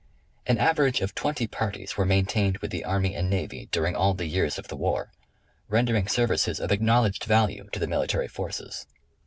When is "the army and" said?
2.71-3.29